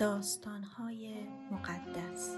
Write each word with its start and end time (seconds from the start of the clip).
داستانهای 0.00 1.14
مقدس 1.52 2.36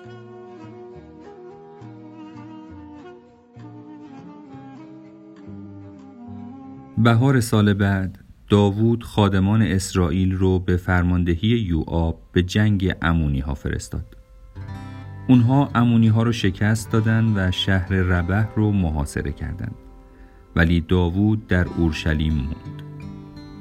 بهار 6.98 7.40
سال 7.40 7.74
بعد 7.74 8.18
داوود 8.48 9.04
خادمان 9.04 9.62
اسرائیل 9.62 10.32
رو 10.32 10.58
به 10.58 10.76
فرماندهی 10.76 11.48
یوآب 11.48 12.22
به 12.32 12.42
جنگ 12.42 12.94
امونی 13.02 13.40
ها 13.40 13.54
فرستاد. 13.54 14.16
اونها 15.28 15.70
امونی 15.74 16.08
ها 16.08 16.22
رو 16.22 16.32
شکست 16.32 16.92
دادن 16.92 17.24
و 17.36 17.50
شهر 17.50 17.92
ربه 17.92 18.48
رو 18.56 18.72
محاصره 18.72 19.32
کردند. 19.32 19.74
ولی 20.56 20.80
داوود 20.80 21.46
در 21.46 21.66
اورشلیم 21.68 22.34
موند. 22.34 22.82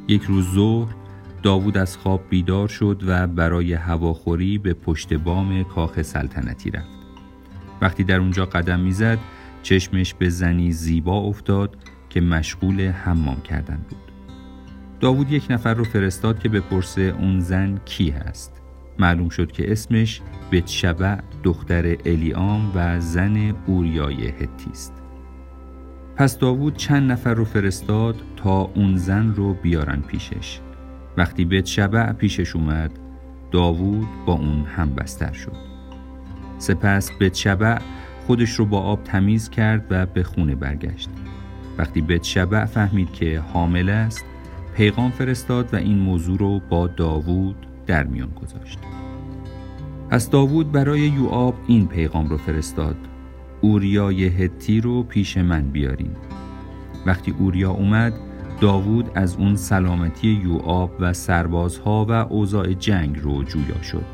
یک 0.07 0.23
روز 0.23 0.45
ظهر 0.55 1.00
داوود 1.43 1.77
از 1.77 1.97
خواب 1.97 2.21
بیدار 2.29 2.67
شد 2.67 3.03
و 3.07 3.27
برای 3.27 3.73
هواخوری 3.73 4.57
به 4.57 4.73
پشت 4.73 5.13
بام 5.13 5.63
کاخ 5.63 6.01
سلطنتی 6.01 6.71
رفت. 6.71 7.01
وقتی 7.81 8.03
در 8.03 8.19
اونجا 8.19 8.45
قدم 8.45 8.79
می‌زد 8.79 9.17
چشمش 9.63 10.13
به 10.13 10.29
زنی 10.29 10.71
زیبا 10.71 11.17
افتاد 11.17 11.77
که 12.09 12.21
مشغول 12.21 12.81
حمام 12.81 13.41
کردن 13.41 13.85
بود. 13.89 13.99
داوود 14.99 15.31
یک 15.31 15.47
نفر 15.49 15.73
رو 15.73 15.83
فرستاد 15.83 16.39
که 16.39 16.49
بپرسه 16.49 17.01
اون 17.01 17.39
زن 17.39 17.79
کی 17.85 18.09
هست. 18.09 18.61
معلوم 18.99 19.29
شد 19.29 19.51
که 19.51 19.71
اسمش 19.71 20.21
بتشبع 20.51 21.17
دختر 21.43 21.97
الیام 22.05 22.71
و 22.75 22.99
زن 22.99 23.55
اوریای 23.65 24.27
هتی 24.27 24.69
است. 24.71 24.93
پس 26.15 26.37
داوود 26.37 26.75
چند 26.75 27.11
نفر 27.11 27.33
رو 27.33 27.45
فرستاد 27.45 28.15
تا 28.35 28.61
اون 28.61 28.97
زن 28.97 29.33
رو 29.33 29.53
بیارن 29.53 30.01
پیشش. 30.01 30.59
وقتی 31.17 31.45
بیت 31.45 31.65
شبع 31.65 32.11
پیشش 32.11 32.55
اومد 32.55 32.91
داوود 33.51 34.07
با 34.25 34.33
اون 34.33 34.65
هم 34.75 34.95
بستر 34.95 35.33
شد. 35.33 35.55
سپس 36.57 37.11
بیت 37.17 37.33
شبع 37.33 37.77
خودش 38.27 38.51
رو 38.51 38.65
با 38.65 38.79
آب 38.79 39.03
تمیز 39.03 39.49
کرد 39.49 39.85
و 39.89 40.05
به 40.05 40.23
خونه 40.23 40.55
برگشت. 40.55 41.09
وقتی 41.77 42.01
بیت 42.01 42.23
شبع 42.23 42.65
فهمید 42.65 43.13
که 43.13 43.39
حامل 43.53 43.89
است 43.89 44.25
پیغام 44.75 45.11
فرستاد 45.11 45.73
و 45.73 45.77
این 45.77 45.99
موضوع 45.99 46.37
رو 46.37 46.59
با 46.59 46.87
داوود 46.87 47.55
در 47.87 48.03
میان 48.03 48.29
گذاشت. 48.29 48.79
پس 50.09 50.29
داوود 50.29 50.71
برای 50.71 50.99
یوآب 50.99 51.55
این 51.67 51.87
پیغام 51.87 52.29
رو 52.29 52.37
فرستاد 52.37 52.95
اوریای 53.61 54.27
هتی 54.27 54.81
رو 54.81 55.03
پیش 55.03 55.37
من 55.37 55.61
بیارین. 55.61 56.15
وقتی 57.05 57.35
اوریا 57.39 57.71
اومد 57.71 58.13
داوود 58.61 59.11
از 59.15 59.35
اون 59.35 59.55
سلامتی 59.55 60.27
یوآب 60.27 60.91
و 60.99 61.13
سربازها 61.13 62.05
و 62.09 62.11
اوضاع 62.11 62.73
جنگ 62.73 63.19
رو 63.21 63.43
جویا 63.43 63.81
شد. 63.81 64.05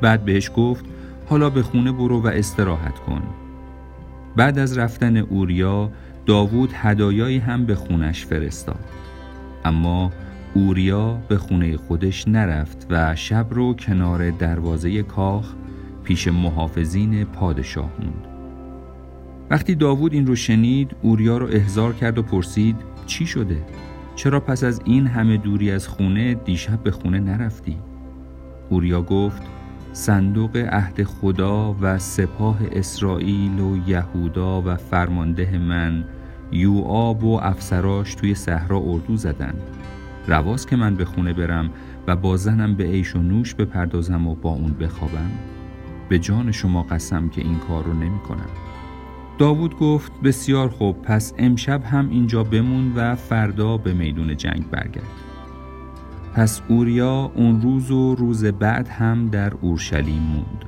بعد 0.00 0.24
بهش 0.24 0.50
گفت 0.56 0.84
حالا 1.28 1.50
به 1.50 1.62
خونه 1.62 1.92
برو 1.92 2.22
و 2.22 2.26
استراحت 2.26 2.98
کن. 2.98 3.22
بعد 4.36 4.58
از 4.58 4.78
رفتن 4.78 5.16
اوریا 5.16 5.90
داوود 6.26 6.70
هدایایی 6.74 7.38
هم 7.38 7.66
به 7.66 7.74
خونش 7.74 8.26
فرستاد. 8.26 8.84
اما 9.64 10.12
اوریا 10.54 11.18
به 11.28 11.38
خونه 11.38 11.76
خودش 11.76 12.28
نرفت 12.28 12.86
و 12.90 13.16
شب 13.16 13.46
رو 13.50 13.74
کنار 13.74 14.30
دروازه 14.30 15.02
کاخ 15.02 15.52
پیش 16.04 16.28
محافظین 16.28 17.24
پادشاه 17.24 17.90
موند. 18.00 18.26
وقتی 19.50 19.74
داوود 19.74 20.12
این 20.12 20.26
رو 20.26 20.36
شنید 20.36 20.96
اوریا 21.02 21.38
رو 21.38 21.46
احضار 21.46 21.92
کرد 21.92 22.18
و 22.18 22.22
پرسید 22.22 22.76
چی 23.08 23.26
شده؟ 23.26 23.64
چرا 24.14 24.40
پس 24.40 24.64
از 24.64 24.80
این 24.84 25.06
همه 25.06 25.36
دوری 25.36 25.70
از 25.70 25.88
خونه 25.88 26.34
دیشب 26.34 26.82
به 26.82 26.90
خونه 26.90 27.20
نرفتی؟ 27.20 27.76
اوریا 28.68 29.02
گفت 29.02 29.42
صندوق 29.92 30.56
عهد 30.56 31.04
خدا 31.04 31.76
و 31.80 31.98
سپاه 31.98 32.58
اسرائیل 32.72 33.60
و 33.60 33.76
یهودا 33.86 34.62
و 34.62 34.76
فرمانده 34.76 35.58
من 35.58 36.04
یوآب 36.52 37.24
و 37.24 37.40
افسراش 37.42 38.14
توی 38.14 38.34
صحرا 38.34 38.78
اردو 38.78 39.16
زدن 39.16 39.54
رواست 40.26 40.68
که 40.68 40.76
من 40.76 40.94
به 40.94 41.04
خونه 41.04 41.32
برم 41.32 41.70
و 42.06 42.16
با 42.16 42.36
زنم 42.36 42.74
به 42.74 42.84
عیش 42.84 43.16
و 43.16 43.18
نوش 43.18 43.54
بپردازم 43.54 44.28
و 44.28 44.34
با 44.34 44.50
اون 44.50 44.72
بخوابم 44.72 45.30
به 46.08 46.18
جان 46.18 46.52
شما 46.52 46.82
قسم 46.82 47.28
که 47.28 47.40
این 47.40 47.58
کار 47.58 47.84
رو 47.84 47.92
نمی 47.92 48.18
کنم 48.18 48.50
داوود 49.38 49.78
گفت 49.78 50.12
بسیار 50.20 50.68
خوب 50.68 51.02
پس 51.02 51.32
امشب 51.38 51.84
هم 51.84 52.10
اینجا 52.10 52.44
بمون 52.44 52.92
و 52.96 53.14
فردا 53.14 53.76
به 53.76 53.92
میدون 53.92 54.36
جنگ 54.36 54.70
برگرد. 54.70 55.10
پس 56.34 56.62
اوریا 56.68 57.32
اون 57.34 57.60
روز 57.60 57.90
و 57.90 58.14
روز 58.14 58.44
بعد 58.44 58.88
هم 58.88 59.28
در 59.28 59.54
اورشلیم 59.54 60.22
موند. 60.22 60.64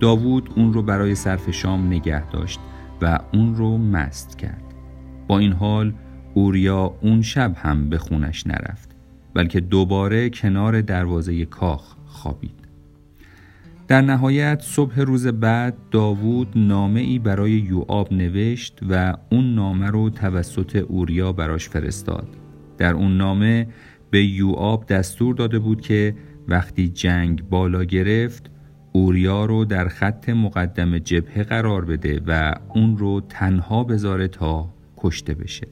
داوود 0.00 0.50
اون 0.56 0.72
رو 0.72 0.82
برای 0.82 1.14
صرف 1.14 1.50
شام 1.50 1.86
نگه 1.86 2.30
داشت 2.30 2.60
و 3.02 3.18
اون 3.32 3.54
رو 3.54 3.78
مست 3.78 4.38
کرد. 4.38 4.74
با 5.28 5.38
این 5.38 5.52
حال 5.52 5.94
اوریا 6.34 6.94
اون 7.00 7.22
شب 7.22 7.52
هم 7.56 7.88
به 7.88 7.98
خونش 7.98 8.46
نرفت 8.46 8.96
بلکه 9.34 9.60
دوباره 9.60 10.30
کنار 10.30 10.80
دروازه 10.80 11.44
کاخ 11.44 11.94
خوابید. 12.06 12.68
در 13.92 14.00
نهایت 14.00 14.60
صبح 14.62 15.00
روز 15.00 15.26
بعد 15.26 15.76
داوود 15.90 16.48
نامه 16.56 17.00
ای 17.00 17.18
برای 17.18 17.50
یوآب 17.50 18.12
نوشت 18.12 18.80
و 18.90 19.14
اون 19.30 19.54
نامه 19.54 19.86
رو 19.86 20.10
توسط 20.10 20.76
اوریا 20.76 21.32
براش 21.32 21.68
فرستاد. 21.68 22.28
در 22.78 22.94
اون 22.94 23.16
نامه 23.16 23.66
به 24.10 24.24
یوآب 24.24 24.86
دستور 24.86 25.34
داده 25.34 25.58
بود 25.58 25.80
که 25.80 26.14
وقتی 26.48 26.88
جنگ 26.88 27.48
بالا 27.48 27.84
گرفت 27.84 28.50
اوریا 28.92 29.44
رو 29.44 29.64
در 29.64 29.88
خط 29.88 30.28
مقدم 30.28 30.98
جبهه 30.98 31.42
قرار 31.42 31.84
بده 31.84 32.20
و 32.26 32.54
اون 32.74 32.98
رو 32.98 33.20
تنها 33.28 33.84
بذاره 33.84 34.28
تا 34.28 34.74
کشته 34.96 35.34
بشه. 35.34 35.66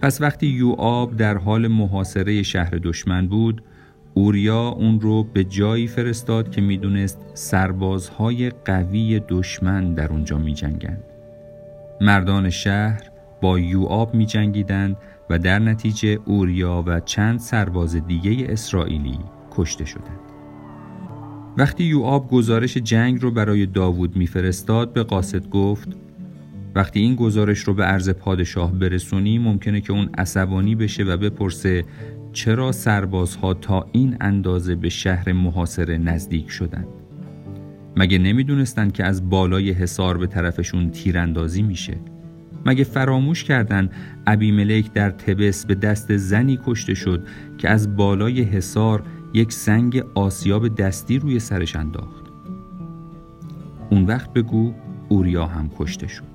پس 0.00 0.20
وقتی 0.20 0.46
یوآب 0.46 1.16
در 1.16 1.38
حال 1.38 1.68
محاصره 1.68 2.42
شهر 2.42 2.78
دشمن 2.82 3.28
بود 3.28 3.62
اوریا 4.14 4.68
اون 4.68 5.00
رو 5.00 5.24
به 5.24 5.44
جایی 5.44 5.86
فرستاد 5.86 6.50
که 6.50 6.60
می‌دونست 6.60 7.18
سربازهای 7.34 8.50
قوی 8.50 9.20
دشمن 9.28 9.94
در 9.94 10.08
اونجا 10.08 10.38
می 10.38 10.54
جنگن. 10.54 10.98
مردان 12.00 12.50
شهر 12.50 13.10
با 13.40 13.58
یوآب 13.58 14.14
می 14.14 14.26
جنگیدن 14.26 14.96
و 15.30 15.38
در 15.38 15.58
نتیجه 15.58 16.18
اوریا 16.24 16.84
و 16.86 17.00
چند 17.00 17.38
سرباز 17.38 17.96
دیگه 18.06 18.46
اسرائیلی 18.48 19.18
کشته 19.50 19.84
شدند. 19.84 20.20
وقتی 21.56 21.84
یوآب 21.84 22.30
گزارش 22.30 22.76
جنگ 22.76 23.22
رو 23.22 23.30
برای 23.30 23.66
داوود 23.66 24.16
میفرستاد 24.16 24.92
به 24.92 25.02
قاصد 25.02 25.48
گفت 25.48 25.88
وقتی 26.74 27.00
این 27.00 27.14
گزارش 27.14 27.58
رو 27.58 27.74
به 27.74 27.84
عرض 27.84 28.10
پادشاه 28.10 28.72
برسونی 28.72 29.38
ممکنه 29.38 29.80
که 29.80 29.92
اون 29.92 30.10
عصبانی 30.18 30.74
بشه 30.74 31.02
و 31.02 31.16
بپرسه 31.16 31.84
چرا 32.34 32.72
سربازها 32.72 33.54
تا 33.54 33.86
این 33.92 34.16
اندازه 34.20 34.74
به 34.74 34.88
شهر 34.88 35.32
محاصره 35.32 35.98
نزدیک 35.98 36.50
شدند؟ 36.50 36.86
مگه 37.96 38.18
نمی‌دونستند 38.18 38.92
که 38.92 39.04
از 39.04 39.30
بالای 39.30 39.70
حصار 39.70 40.18
به 40.18 40.26
طرفشون 40.26 40.90
تیراندازی 40.90 41.62
میشه؟ 41.62 41.96
مگه 42.66 42.84
فراموش 42.84 43.44
کردن 43.44 43.90
ابی 44.26 44.52
ملک 44.52 44.92
در 44.92 45.10
تبس 45.10 45.66
به 45.66 45.74
دست 45.74 46.16
زنی 46.16 46.58
کشته 46.66 46.94
شد 46.94 47.26
که 47.58 47.68
از 47.68 47.96
بالای 47.96 48.42
حصار 48.42 49.02
یک 49.34 49.52
سنگ 49.52 50.04
آسیاب 50.14 50.76
دستی 50.76 51.18
روی 51.18 51.38
سرش 51.38 51.76
انداخت؟ 51.76 52.24
اون 53.90 54.06
وقت 54.06 54.32
بگو 54.32 54.74
اوریا 55.08 55.46
هم 55.46 55.70
کشته 55.78 56.06
شد. 56.06 56.34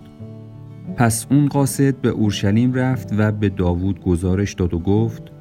پس 0.98 1.28
اون 1.32 1.48
قاصد 1.48 2.02
به 2.02 2.10
اورشلیم 2.10 2.74
رفت 2.74 3.10
و 3.18 3.32
به 3.32 3.50
داوود 3.50 4.02
گزارش 4.02 4.54
داد 4.54 4.74
و 4.74 4.80
گفت 4.80 5.39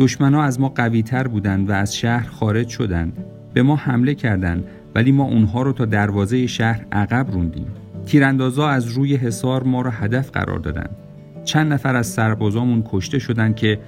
دشمنا 0.00 0.42
از 0.42 0.60
ما 0.60 0.68
قوی 0.68 1.02
تر 1.02 1.28
بودند 1.28 1.70
و 1.70 1.72
از 1.72 1.96
شهر 1.96 2.28
خارج 2.28 2.68
شدند. 2.68 3.24
به 3.54 3.62
ما 3.62 3.76
حمله 3.76 4.14
کردند 4.14 4.64
ولی 4.94 5.12
ما 5.12 5.24
اونها 5.24 5.62
رو 5.62 5.72
تا 5.72 5.84
دروازه 5.84 6.46
شهر 6.46 6.86
عقب 6.92 7.26
روندیم. 7.32 7.66
تیراندازا 8.06 8.68
از 8.68 8.88
روی 8.88 9.16
حصار 9.16 9.62
ما 9.62 9.82
را 9.82 9.90
هدف 9.90 10.30
قرار 10.30 10.58
دادند. 10.58 10.96
چند 11.44 11.72
نفر 11.72 11.96
از 11.96 12.06
سربازامون 12.06 12.84
کشته 12.86 13.18
شدند 13.18 13.56
که 13.56 13.78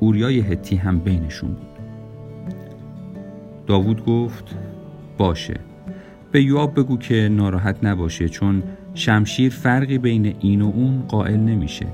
اوریای 0.00 0.40
هتی 0.40 0.76
هم 0.76 0.98
بینشون 0.98 1.50
بود. 1.50 1.78
داوود 3.66 4.04
گفت 4.04 4.56
باشه. 5.18 5.60
به 6.32 6.42
یواب 6.42 6.80
بگو 6.80 6.98
که 6.98 7.28
ناراحت 7.32 7.76
نباشه 7.82 8.28
چون 8.28 8.62
شمشیر 8.94 9.52
فرقی 9.52 9.98
بین 9.98 10.34
این 10.40 10.62
و 10.62 10.72
اون 10.74 11.02
قائل 11.08 11.40
نمیشه. 11.40 11.86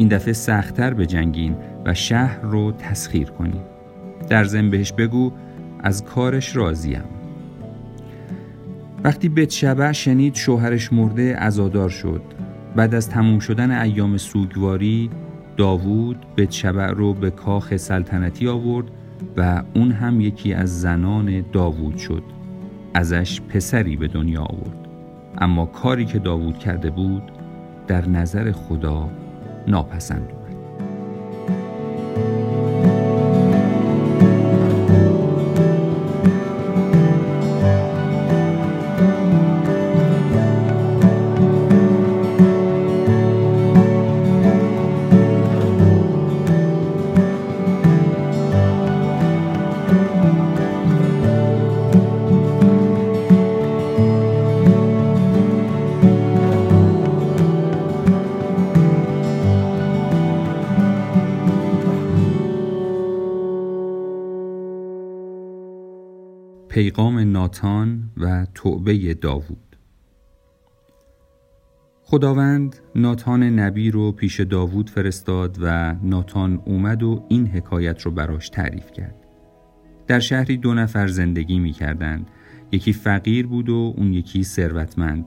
این 0.00 0.08
دفعه 0.08 0.32
سختتر 0.32 1.04
جنگین 1.04 1.56
و 1.84 1.94
شهر 1.94 2.40
رو 2.40 2.72
تسخیر 2.72 3.30
کنیم. 3.30 3.62
در 4.28 4.44
زن 4.44 4.70
بهش 4.70 4.92
بگو 4.92 5.32
از 5.80 6.04
کارش 6.04 6.56
راضیم. 6.56 7.02
وقتی 9.04 9.28
بتشبع 9.28 9.92
شنید 9.92 10.34
شوهرش 10.34 10.92
مرده 10.92 11.34
ازادار 11.38 11.88
شد. 11.88 12.22
بعد 12.76 12.94
از 12.94 13.08
تموم 13.08 13.38
شدن 13.38 13.70
ایام 13.70 14.16
سوگواری 14.16 15.10
داوود 15.56 16.26
بتشبع 16.36 16.90
رو 16.90 17.14
به 17.14 17.30
کاخ 17.30 17.76
سلطنتی 17.76 18.48
آورد 18.48 18.86
و 19.36 19.62
اون 19.74 19.92
هم 19.92 20.20
یکی 20.20 20.54
از 20.54 20.80
زنان 20.80 21.44
داوود 21.52 21.96
شد. 21.96 22.22
ازش 22.94 23.40
پسری 23.40 23.96
به 23.96 24.08
دنیا 24.08 24.42
آورد. 24.42 24.88
اما 25.38 25.66
کاری 25.66 26.04
که 26.04 26.18
داوود 26.18 26.58
کرده 26.58 26.90
بود 26.90 27.22
در 27.86 28.08
نظر 28.08 28.52
خدا 28.52 29.08
ناپسند. 29.70 30.39
پیغام 66.80 67.18
ناتان 67.18 68.10
و 68.16 68.46
توبه 68.54 69.14
داوود 69.14 69.76
خداوند 72.02 72.76
ناتان 72.94 73.42
نبی 73.42 73.90
رو 73.90 74.12
پیش 74.12 74.40
داوود 74.40 74.90
فرستاد 74.90 75.58
و 75.60 75.94
ناتان 76.02 76.62
اومد 76.64 77.02
و 77.02 77.24
این 77.28 77.46
حکایت 77.46 78.02
رو 78.02 78.10
براش 78.10 78.48
تعریف 78.48 78.92
کرد. 78.92 79.14
در 80.06 80.20
شهری 80.20 80.56
دو 80.56 80.74
نفر 80.74 81.06
زندگی 81.06 81.58
می 81.58 81.72
کردند. 81.72 82.30
یکی 82.72 82.92
فقیر 82.92 83.46
بود 83.46 83.68
و 83.68 83.94
اون 83.96 84.12
یکی 84.12 84.44
ثروتمند 84.44 85.24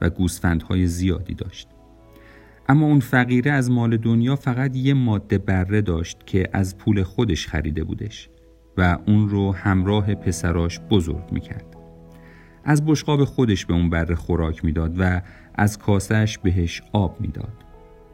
و 0.00 0.10
گوسفندهای 0.10 0.86
زیادی 0.86 1.34
داشت. 1.34 1.68
اما 2.68 2.86
اون 2.86 3.00
فقیره 3.00 3.50
از 3.52 3.70
مال 3.70 3.96
دنیا 3.96 4.36
فقط 4.36 4.76
یه 4.76 4.94
ماده 4.94 5.38
بره 5.38 5.80
داشت 5.80 6.26
که 6.26 6.48
از 6.52 6.78
پول 6.78 7.02
خودش 7.02 7.46
خریده 7.46 7.84
بودش. 7.84 8.28
و 8.76 8.98
اون 9.06 9.28
رو 9.28 9.54
همراه 9.54 10.14
پسراش 10.14 10.80
بزرگ 10.80 11.32
می‌کرد. 11.32 11.76
از 12.64 12.86
بشقاب 12.86 13.24
خودش 13.24 13.66
به 13.66 13.74
اون 13.74 13.90
بره 13.90 14.14
خوراک 14.14 14.64
می‌داد 14.64 14.94
و 14.98 15.20
از 15.54 15.78
کاسش 15.78 16.38
بهش 16.38 16.82
آب 16.92 17.20
می‌داد. 17.20 17.64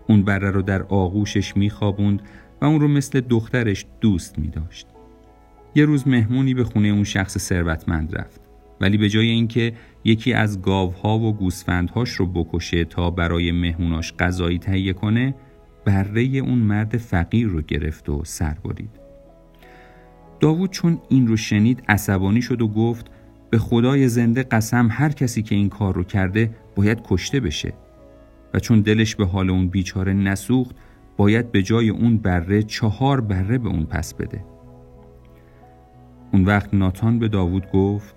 اون 0.08 0.22
بره 0.22 0.50
رو 0.50 0.62
در 0.62 0.82
آغوشش 0.82 1.56
میخوابوند 1.56 2.22
و 2.60 2.64
اون 2.64 2.80
رو 2.80 2.88
مثل 2.88 3.20
دخترش 3.20 3.86
دوست 4.00 4.38
می 4.38 4.48
داشت. 4.48 4.86
یه 5.74 5.84
روز 5.84 6.08
مهمونی 6.08 6.54
به 6.54 6.64
خونه 6.64 6.88
اون 6.88 7.04
شخص 7.04 7.38
ثروتمند 7.38 8.16
رفت 8.16 8.40
ولی 8.80 8.98
به 8.98 9.08
جای 9.08 9.28
اینکه 9.28 9.72
یکی 10.04 10.32
از 10.32 10.62
گاوها 10.62 11.18
و 11.18 11.36
گوسفندهاش 11.36 12.10
رو 12.10 12.26
بکشه 12.26 12.84
تا 12.84 13.10
برای 13.10 13.52
مهموناش 13.52 14.12
غذایی 14.12 14.58
تهیه 14.58 14.92
کنه 14.92 15.34
بره 15.84 16.22
اون 16.22 16.58
مرد 16.58 16.96
فقیر 16.96 17.48
رو 17.48 17.60
گرفت 17.62 18.08
و 18.08 18.24
سر 18.24 18.56
برید. 18.64 19.01
داوود 20.42 20.70
چون 20.70 20.98
این 21.08 21.26
رو 21.26 21.36
شنید 21.36 21.82
عصبانی 21.88 22.42
شد 22.42 22.62
و 22.62 22.68
گفت 22.68 23.06
به 23.50 23.58
خدای 23.58 24.08
زنده 24.08 24.42
قسم 24.42 24.88
هر 24.90 25.08
کسی 25.08 25.42
که 25.42 25.54
این 25.54 25.68
کار 25.68 25.94
رو 25.94 26.04
کرده 26.04 26.50
باید 26.76 26.98
کشته 27.04 27.40
بشه. 27.40 27.72
و 28.54 28.58
چون 28.58 28.80
دلش 28.80 29.16
به 29.16 29.26
حال 29.26 29.50
اون 29.50 29.68
بیچاره 29.68 30.12
نسوخت 30.12 30.76
باید 31.16 31.52
به 31.52 31.62
جای 31.62 31.88
اون 31.88 32.16
بره 32.16 32.62
چهار 32.62 33.20
بره 33.20 33.58
به 33.58 33.68
اون 33.68 33.84
پس 33.84 34.14
بده. 34.14 34.44
اون 36.32 36.44
وقت 36.44 36.74
ناتان 36.74 37.18
به 37.18 37.28
داوود 37.28 37.70
گفت 37.70 38.14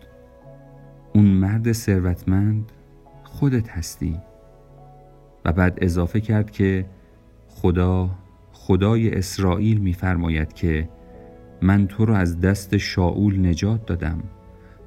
اون 1.13 1.25
مرد 1.25 1.71
ثروتمند 1.71 2.71
خودت 3.24 3.69
هستی. 3.69 4.18
و 5.45 5.51
بعد 5.51 5.78
اضافه 5.81 6.21
کرد 6.21 6.51
که 6.51 6.86
خدا 7.48 8.10
خدای 8.51 9.16
اسرائیل 9.16 9.78
میفرماید 9.78 10.54
که 10.54 10.89
من 11.66 11.88
تو 11.88 12.06
رو 12.06 12.14
از 12.14 12.40
دست 12.40 12.78
شاول 12.78 13.48
نجات 13.48 13.86
دادم. 13.86 14.24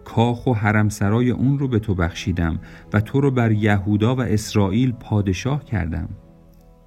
کاخ 0.04 0.46
و 0.46 0.52
حرمسرای 0.52 1.30
اون 1.30 1.58
رو 1.58 1.68
به 1.68 1.78
تو 1.78 1.94
بخشیدم 1.94 2.58
و 2.92 3.00
تو 3.00 3.20
رو 3.20 3.30
بر 3.30 3.52
یهودا 3.52 4.16
و 4.16 4.20
اسرائیل 4.20 4.92
پادشاه 4.92 5.64
کردم. 5.64 6.08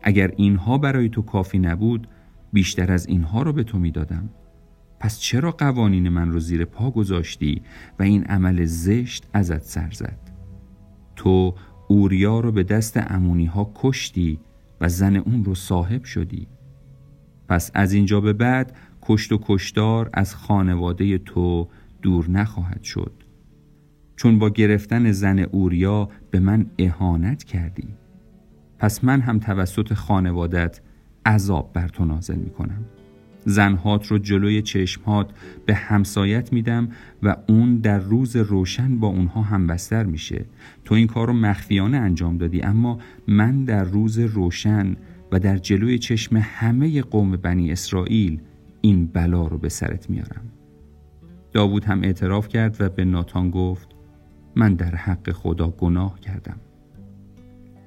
اگر 0.01 0.31
اینها 0.35 0.77
برای 0.77 1.09
تو 1.09 1.21
کافی 1.21 1.59
نبود 1.59 2.07
بیشتر 2.53 2.91
از 2.91 3.07
اینها 3.07 3.41
رو 3.41 3.53
به 3.53 3.63
تو 3.63 3.79
می‌دادم. 3.79 4.29
پس 4.99 5.19
چرا 5.19 5.51
قوانین 5.51 6.09
من 6.09 6.31
رو 6.31 6.39
زیر 6.39 6.65
پا 6.65 6.91
گذاشتی 6.91 7.61
و 7.99 8.03
این 8.03 8.23
عمل 8.23 8.65
زشت 8.65 9.27
ازت 9.33 9.63
سر 9.63 9.91
زد؟ 9.91 10.19
تو 11.15 11.55
اوریا 11.87 12.39
رو 12.39 12.51
به 12.51 12.63
دست 12.63 12.97
امونی 12.97 13.45
ها 13.45 13.71
کشتی 13.75 14.39
و 14.81 14.89
زن 14.89 15.15
اون 15.15 15.45
رو 15.45 15.55
صاحب 15.55 16.03
شدی. 16.03 16.47
پس 17.47 17.71
از 17.73 17.93
اینجا 17.93 18.21
به 18.21 18.33
بعد 18.33 18.75
کشت 19.01 19.31
و 19.31 19.39
کشتار 19.41 20.09
از 20.13 20.35
خانواده 20.35 21.17
تو 21.17 21.67
دور 22.01 22.29
نخواهد 22.29 22.83
شد. 22.83 23.13
چون 24.15 24.39
با 24.39 24.49
گرفتن 24.49 25.11
زن 25.11 25.39
اوریا 25.39 26.09
به 26.31 26.39
من 26.39 26.65
اهانت 26.79 27.43
کردی 27.43 27.87
پس 28.79 29.03
من 29.03 29.21
هم 29.21 29.39
توسط 29.39 29.93
خانوادت 29.93 30.81
عذاب 31.25 31.71
بر 31.73 31.87
تو 31.87 32.05
نازل 32.05 32.35
می 32.35 32.49
کنم 32.49 32.85
زنهات 33.45 34.07
رو 34.07 34.17
جلوی 34.17 34.61
چشمهات 34.61 35.29
به 35.65 35.75
همسایت 35.75 36.53
میدم 36.53 36.89
و 37.23 37.35
اون 37.47 37.77
در 37.77 37.99
روز 37.99 38.35
روشن 38.35 38.99
با 38.99 39.07
اونها 39.07 39.41
همبستر 39.41 40.03
میشه. 40.03 40.45
تو 40.85 40.95
این 40.95 41.07
کار 41.07 41.27
رو 41.27 41.33
مخفیانه 41.33 41.97
انجام 41.97 42.37
دادی 42.37 42.61
اما 42.61 42.99
من 43.27 43.65
در 43.65 43.83
روز 43.83 44.19
روشن 44.19 44.95
و 45.31 45.39
در 45.39 45.57
جلوی 45.57 45.99
چشم 45.99 46.37
همه 46.37 47.01
قوم 47.01 47.31
بنی 47.31 47.71
اسرائیل 47.71 48.39
این 48.81 49.05
بلا 49.05 49.47
رو 49.47 49.57
به 49.57 49.69
سرت 49.69 50.09
میارم. 50.09 50.51
داوود 51.53 51.85
هم 51.85 52.03
اعتراف 52.03 52.47
کرد 52.47 52.77
و 52.79 52.89
به 52.89 53.05
ناتان 53.05 53.49
گفت 53.49 53.87
من 54.55 54.73
در 54.73 54.95
حق 54.95 55.31
خدا 55.31 55.67
گناه 55.69 56.19
کردم. 56.19 56.57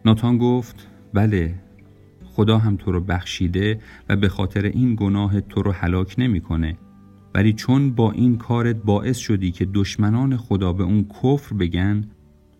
ناتان 0.05 0.39
گفت 0.39 0.89
بله 1.15 1.55
خدا 2.25 2.59
هم 2.59 2.77
تو 2.77 2.93
رو 2.93 3.01
بخشیده 3.01 3.81
و 4.09 4.17
به 4.17 4.29
خاطر 4.29 4.63
این 4.63 4.95
گناه 4.95 5.41
تو 5.41 5.63
رو 5.63 5.73
حلاک 5.73 6.15
نمی‌کنه. 6.19 6.77
ولی 7.35 7.53
چون 7.53 7.91
با 7.91 8.13
این 8.13 8.37
کارت 8.37 8.77
باعث 8.77 9.17
شدی 9.17 9.51
که 9.51 9.65
دشمنان 9.75 10.37
خدا 10.37 10.73
به 10.73 10.85
اون 10.85 11.07
کفر 11.23 11.57
بگن 11.57 12.05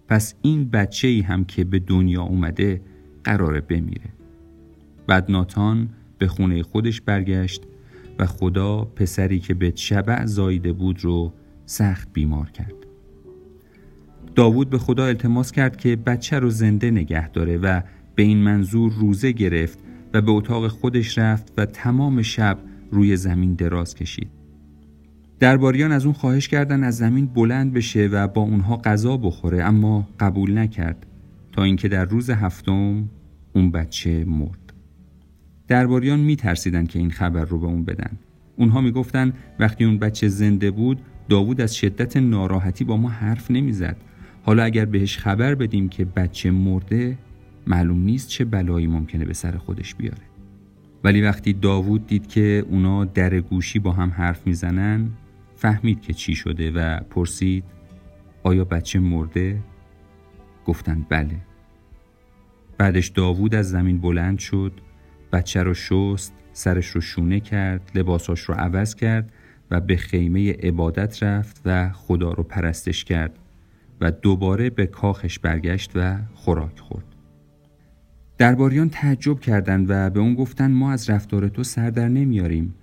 پس 0.09 0.35
این 0.43 0.69
بچه 0.69 1.09
ای 1.09 1.21
هم 1.21 1.45
که 1.45 1.65
به 1.65 1.79
دنیا 1.79 2.23
اومده 2.23 2.81
قراره 3.25 3.61
بمیره. 3.61 4.11
بعد 5.07 5.31
ناتان 5.31 5.89
به 6.19 6.27
خونه 6.29 6.63
خودش 6.63 7.01
برگشت 7.01 7.63
و 8.19 8.27
خدا 8.27 8.85
پسری 8.85 9.41
که 9.41 9.55
به 9.55 9.73
شبع 9.75 10.27
زایده 10.27 10.73
بود 10.73 11.05
رو 11.05 11.33
سخت 11.67 12.09
بیمار 12.13 12.51
کرد. 12.51 12.75
داوود 14.35 14.71
به 14.71 14.79
خدا 14.79 15.07
التماس 15.07 15.53
کرد 15.53 15.77
که 15.77 15.97
بچه 15.97 16.39
رو 16.39 16.51
زنده 16.51 16.91
نگه 16.91 17.29
داره 17.29 17.57
و 17.57 17.81
به 18.15 18.23
این 18.23 18.39
منظور 18.39 18.93
روزه 18.93 19.33
گرفت 19.33 19.79
و 20.15 20.23
به 20.23 20.31
اتاق 20.31 20.69
خودش 20.69 21.19
رفت 21.19 21.53
و 21.57 21.67
تمام 21.67 22.23
شب 22.23 22.59
روی 22.91 23.17
زمین 23.17 23.55
دراز 23.55 23.95
کشید. 23.95 24.31
درباریان 25.41 25.93
از 25.93 26.05
اون 26.05 26.15
خواهش 26.15 26.49
کردن 26.49 26.85
از 26.85 26.97
زمین 26.97 27.27
بلند 27.27 27.73
بشه 27.73 28.07
و 28.13 28.29
با 28.29 28.43
اونها 28.43 28.77
غذا 28.77 29.17
بخوره 29.17 29.65
اما 29.65 30.09
قبول 30.21 30.59
نکرد 30.59 31.07
تا 31.53 31.63
اینکه 31.63 31.89
در 31.89 32.05
روز 32.05 32.31
هفتم 32.31 33.09
اون 33.53 33.71
بچه 33.71 34.25
مرد. 34.25 34.64
درباریان 35.69 36.21
میترسیدن 36.21 36.87
که 36.87 36.99
این 36.99 37.11
خبر 37.11 37.45
رو 37.45 37.59
به 37.59 37.67
اون 37.67 37.85
بدن. 37.85 38.19
اونها 38.57 38.81
می‌گفتن 38.81 39.33
وقتی 39.59 39.85
اون 39.85 39.99
بچه 39.99 40.29
زنده 40.29 40.71
بود 40.71 41.01
داوود 41.29 41.61
از 41.61 41.77
شدت 41.77 42.17
ناراحتی 42.17 42.85
با 42.85 42.97
ما 42.97 43.09
حرف 43.09 43.51
نمی‌زد. 43.51 43.97
حالا 44.43 44.63
اگر 44.63 44.85
بهش 44.85 45.19
خبر 45.19 45.55
بدیم 45.55 45.89
که 45.89 46.05
بچه 46.05 46.51
مرده 46.51 47.19
معلوم 47.67 48.01
نیست 48.01 48.29
چه 48.29 48.45
بلایی 48.45 48.87
ممکنه 48.87 49.25
به 49.25 49.35
سر 49.35 49.57
خودش 49.57 49.95
بیاره. 49.95 50.23
ولی 51.05 51.23
وقتی 51.23 51.53
داوود 51.53 52.07
دید 52.07 52.27
که 52.27 52.67
اونا 52.69 53.05
در 53.05 53.41
گوشی 53.41 53.79
با 53.79 53.93
هم 53.93 54.11
حرف 54.11 54.47
می‌زنن 54.47 55.11
فهمید 55.57 56.01
که 56.01 56.13
چی 56.13 56.35
شده 56.35 56.71
و 56.71 57.01
پرسید 57.01 57.65
آیا 58.43 58.65
بچه 58.65 58.99
مرده؟ 58.99 59.59
گفتند 60.67 61.07
بله. 61.09 61.37
بعدش 62.79 63.09
داوود 63.09 63.55
از 63.55 63.71
زمین 63.71 64.01
بلند 64.01 64.39
شد 64.39 64.73
بچه 65.35 65.63
رو 65.63 65.75
شست 65.75 66.35
سرش 66.53 66.87
رو 66.87 67.01
شونه 67.01 67.41
کرد 67.41 67.91
لباساش 67.95 68.41
رو 68.41 68.55
عوض 68.55 68.95
کرد 68.95 69.33
و 69.71 69.81
به 69.81 69.97
خیمه 69.97 70.53
عبادت 70.53 71.23
رفت 71.23 71.61
و 71.65 71.91
خدا 71.93 72.33
رو 72.33 72.43
پرستش 72.43 73.05
کرد 73.05 73.39
و 74.01 74.11
دوباره 74.11 74.71
به 74.71 74.87
کاخش 74.87 75.39
برگشت 75.39 75.91
و 75.95 76.17
خوراک 76.35 76.81
خورد. 76.81 77.05
درباریان 78.39 78.89
تعجب 78.89 79.41
کردند 79.41 79.87
و 79.89 80.11
به 80.11 80.21
اون 80.21 80.35
گفتن 80.35 80.71
ما 80.71 80.93
از 80.93 81.11
رفتار 81.11 81.49
تو 81.49 81.63
سر 81.65 81.91
در 81.91 82.09
نمیاریم. 82.09 82.75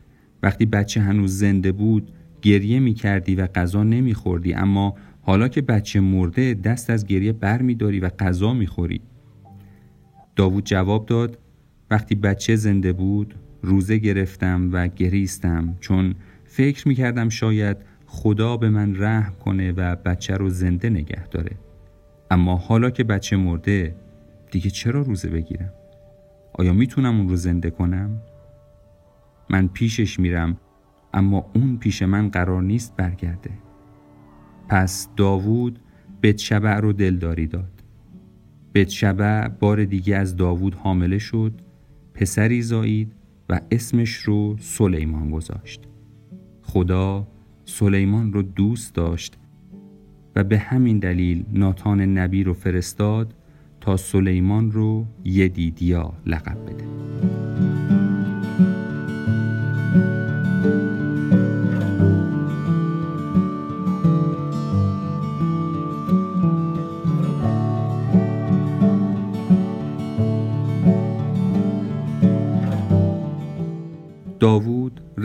وقتی 0.43 0.65
بچه 0.65 1.01
هنوز 1.01 1.37
زنده 1.37 1.71
بود 1.71 2.11
گریه 2.41 2.79
می 2.79 2.93
کردی 2.93 3.35
و 3.35 3.47
غذا 3.47 3.83
نمی 3.83 4.13
خوردی 4.13 4.53
اما 4.53 4.95
حالا 5.21 5.47
که 5.47 5.61
بچه 5.61 5.99
مرده 5.99 6.53
دست 6.53 6.89
از 6.89 7.05
گریه 7.05 7.33
بر 7.33 7.61
می 7.61 7.75
داری 7.75 7.99
و 7.99 8.09
غذا 8.09 8.53
می 8.53 8.67
خوری 8.67 9.01
داوود 10.35 10.65
جواب 10.65 11.05
داد 11.05 11.37
وقتی 11.91 12.15
بچه 12.15 12.55
زنده 12.55 12.93
بود 12.93 13.35
روزه 13.61 13.97
گرفتم 13.97 14.69
و 14.71 14.87
گریستم 14.87 15.77
چون 15.79 16.15
فکر 16.45 16.87
می 16.87 16.95
کردم 16.95 17.29
شاید 17.29 17.77
خدا 18.05 18.57
به 18.57 18.69
من 18.69 18.95
رحم 19.01 19.33
کنه 19.33 19.71
و 19.71 19.95
بچه 19.95 20.37
رو 20.37 20.49
زنده 20.49 20.89
نگه 20.89 21.27
داره 21.27 21.51
اما 22.31 22.55
حالا 22.55 22.89
که 22.89 23.03
بچه 23.03 23.37
مرده 23.37 23.95
دیگه 24.51 24.69
چرا 24.69 25.01
روزه 25.01 25.29
بگیرم؟ 25.29 25.73
آیا 26.53 26.73
می‌تونم 26.73 27.17
اون 27.17 27.29
رو 27.29 27.35
زنده 27.35 27.69
کنم؟ 27.69 28.21
من 29.49 29.67
پیشش 29.67 30.19
میرم 30.19 30.57
اما 31.13 31.51
اون 31.55 31.77
پیش 31.77 32.01
من 32.01 32.29
قرار 32.29 32.61
نیست 32.61 32.95
برگرده 32.95 33.51
پس 34.69 35.07
داوود 35.17 35.79
بتشبع 36.23 36.79
رو 36.79 36.93
دلداری 36.93 37.47
داد 37.47 37.83
بتشبع 38.73 39.47
بار 39.47 39.85
دیگه 39.85 40.15
از 40.15 40.35
داوود 40.35 40.75
حامله 40.75 41.17
شد 41.17 41.61
پسری 42.21 42.61
زایید 42.61 43.11
و 43.49 43.59
اسمش 43.71 44.15
رو 44.15 44.55
سلیمان 44.59 45.31
گذاشت. 45.31 45.81
خدا 46.61 47.27
سلیمان 47.65 48.33
رو 48.33 48.41
دوست 48.41 48.95
داشت 48.95 49.37
و 50.35 50.43
به 50.43 50.59
همین 50.59 50.99
دلیل 50.99 51.45
ناتان 51.53 52.01
نبی 52.01 52.43
رو 52.43 52.53
فرستاد 52.53 53.33
تا 53.81 53.97
سلیمان 53.97 54.71
رو 54.71 55.05
یدیدیا 55.23 56.13
لقب 56.25 56.57
بده. 56.65 56.85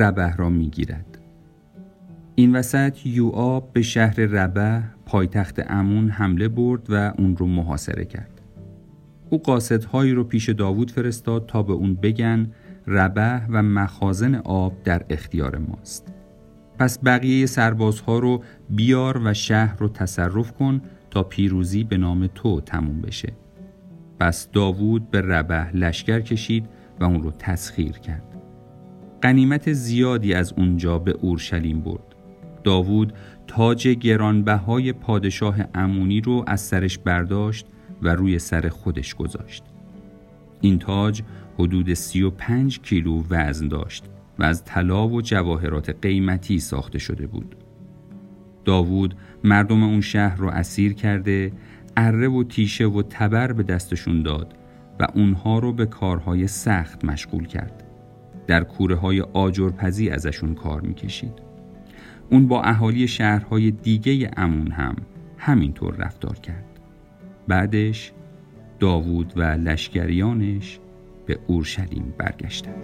ربه 0.07 0.37
را 0.37 0.51
می‌گیرد. 0.51 1.19
این 2.35 2.57
وسط 2.57 3.07
یوآب 3.07 3.73
به 3.73 3.83
شهر 3.83 4.15
ربه 4.15 4.83
پایتخت 5.07 5.61
امون 5.67 6.09
حمله 6.09 6.49
برد 6.49 6.87
و 6.89 7.13
اون 7.19 7.37
رو 7.37 7.47
محاصره 7.47 8.05
کرد. 8.05 8.41
او 9.31 9.43
قاصدهایی 9.43 10.13
رو 10.13 10.25
پیش 10.25 10.49
داوود 10.49 10.91
فرستاد 10.91 11.47
تا 11.47 11.63
به 11.63 11.73
اون 11.73 11.95
بگن 11.95 12.53
ربه 12.87 13.43
و 13.51 13.63
مخازن 13.63 14.35
آب 14.35 14.83
در 14.85 15.05
اختیار 15.11 15.59
ماست. 15.59 16.13
پس 16.79 16.99
بقیه 17.05 17.47
سربازها 17.47 18.19
رو 18.19 18.43
بیار 18.71 19.21
و 19.25 19.35
شهر 19.35 19.77
رو 19.79 19.89
تصرف 19.89 20.53
کن 20.53 20.81
تا 21.11 21.23
پیروزی 21.23 21.85
به 21.85 21.97
نام 21.97 22.27
تو 22.35 22.61
تموم 22.61 23.01
بشه. 23.01 23.33
پس 24.21 24.51
داوود 24.51 25.11
به 25.11 25.21
ربه 25.21 25.71
لشکر 25.77 26.21
کشید 26.21 26.67
و 27.01 27.05
اون 27.05 27.23
رو 27.23 27.31
تسخیر 27.31 27.93
کرد. 27.93 28.36
قنیمت 29.27 29.73
زیادی 29.73 30.35
از 30.35 30.53
اونجا 30.53 30.99
به 30.99 31.11
اورشلیم 31.11 31.81
برد. 31.81 32.15
داوود 32.65 33.13
تاج 33.47 33.89
گرانبهای 33.89 34.93
پادشاه 34.93 35.57
امونی 35.75 36.21
رو 36.21 36.45
از 36.47 36.61
سرش 36.61 36.99
برداشت 36.99 37.67
و 38.03 38.09
روی 38.09 38.39
سر 38.39 38.69
خودش 38.69 39.15
گذاشت. 39.15 39.65
این 40.61 40.79
تاج 40.79 41.23
حدود 41.59 41.95
35 41.95 42.81
کیلو 42.81 43.23
وزن 43.31 43.69
داشت 43.69 44.05
و 44.39 44.45
از 44.45 44.65
طلا 44.65 45.09
و 45.09 45.23
جواهرات 45.23 45.97
قیمتی 46.03 46.59
ساخته 46.59 46.99
شده 46.99 47.27
بود. 47.27 47.57
داوود 48.65 49.15
مردم 49.45 49.83
اون 49.83 50.01
شهر 50.01 50.37
رو 50.37 50.49
اسیر 50.49 50.95
کرده 50.95 51.53
اره 51.97 52.29
و 52.29 52.45
تیشه 52.45 52.87
و 52.87 53.03
تبر 53.03 53.53
به 53.53 53.63
دستشون 53.63 54.23
داد 54.23 54.55
و 55.01 55.07
اونها 55.15 55.59
رو 55.59 55.73
به 55.73 55.87
کارهای 55.87 56.47
سخت 56.47 57.05
مشغول 57.05 57.47
کرد. 57.47 57.86
در 58.47 58.65
کوره 58.65 58.97
های 58.97 59.21
آجرپزی 59.21 60.11
ازشون 60.11 60.55
کار 60.55 60.81
می‌کشید. 60.81 61.33
اون 62.31 62.49
با 62.49 62.63
اهالی 62.63 63.09
شهرهای 63.09 63.71
دیگه 63.71 64.31
امون 64.37 64.71
هم 64.71 64.97
همینطور 65.39 65.95
رفتار 65.95 66.39
کرد. 66.39 66.65
بعدش 67.49 68.13
داوود 68.79 69.33
و 69.37 69.43
لشکریانش 69.43 70.79
به 71.27 71.39
اورشلیم 71.47 72.15
برگشتند 72.19 72.83